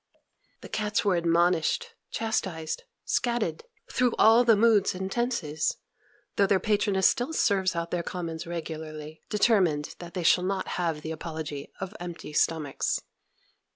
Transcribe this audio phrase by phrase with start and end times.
[0.61, 5.77] The cats were admonished, chastised, "scat" ed, through all the moods and tenses;
[6.37, 11.01] though their patroness still serves out their commons regularly, determined that they shall not have
[11.03, 13.01] the apology of empty stomachs.